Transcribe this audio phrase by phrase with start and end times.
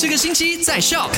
[0.00, 1.10] 这个星期在笑。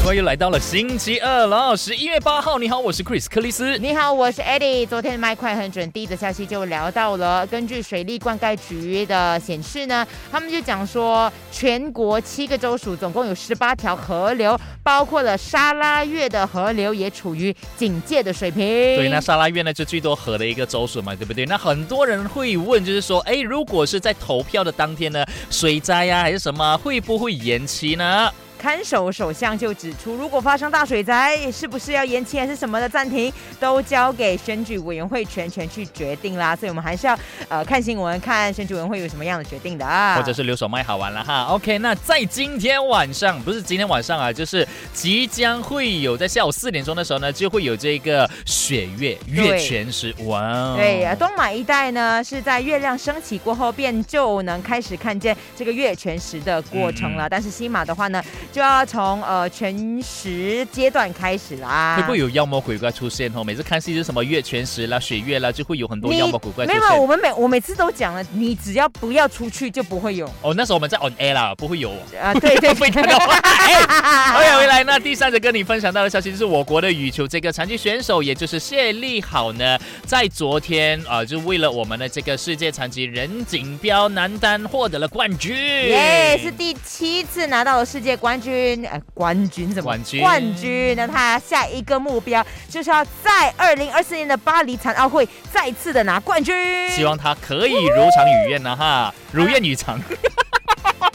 [0.00, 2.58] 好，各位又来到了星期二了，十一月八号。
[2.58, 3.76] 你好，我是 Chris 克里斯。
[3.78, 4.86] 你好，我是 Eddie。
[4.86, 7.46] 昨天的麦快很准，第一则消息就聊到了。
[7.46, 18.66] 根据水利灌溉局的显示呢，他们就讲说，全国七个州属总共有十八条河流，包括了沙拉越的河流也处于警戒的水平。
[18.66, 21.44] 对，那沙拉越呢就最多河的一个州属嘛，对不对？
[21.44, 28.30] 那很多人会问，就是说，哎，如果是在投票的当天呢，水灾呀还是什么，会不会延期呢？
[28.60, 36.54] 看守首相就指出，如果发生大水灾，是不是要延期还是什么的暂停，都交给选举委员会全权去决定啦。
[36.54, 37.18] 所以我们还是要
[37.48, 40.14] 呃看新闻，看选举委员会有什么样的决定的啊。
[40.14, 41.44] 或者是留守麦好玩了哈。
[41.44, 50.14] OK，那在今天晚上，不是今天晚上啊，就是即将会有在下午四点钟的时候呢，就会有这个雪月月全食。
[50.26, 57.26] 哇，对呀，东马一带呢是在月亮升起过后，便就能开始看见这个月全食的过程了。
[57.26, 58.22] 但是西马的话呢？
[58.52, 61.96] 就要从呃全食阶段开始啦。
[61.96, 63.44] 会不会有妖魔鬼怪出现哦？
[63.44, 66.66] 每次看戏是什么月全食啦、水月啦，就会有很多妖魔鬼怪。
[66.66, 70.26] 没有，我们每我每次都讲了，你只要不要出去就不会有。
[70.42, 72.34] 哦，那时候我们在 on air 啦，不会有啊。
[72.34, 73.16] 对对，会看到。
[73.16, 85.54] OK， 回来那第三则跟你分享到的消息就是我国的羽球这个残疾选手，也就是谢丽好呢，在昨天啊，就为了我们的这个世界残疾人锦标男单获得了冠军。
[85.54, 88.39] 耶，是第七次拿到了世界冠。
[88.40, 90.20] 军呃，冠军怎么冠军？
[90.20, 96.54] 冠军，那他下一个目标就是要在二零二四年的巴黎残奥会再次的拿冠军。
[96.90, 100.00] 希望他可以如偿与愿呢，哈， 如愿以偿。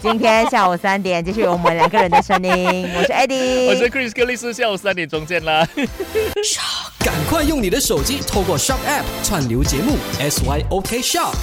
[0.01, 5.67] 今天下午三点继续我们两个人的声音， 我是 Eddie，我是 Chris 克里斯，下午三点钟见啦。
[6.99, 11.33] 赶快用你的手机透过 Shop App 串流节目 SYOK Shop。